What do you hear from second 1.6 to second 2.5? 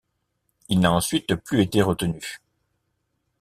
été retenu.